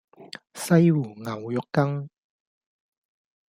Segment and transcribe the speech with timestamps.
[0.55, 2.09] 西湖牛肉羹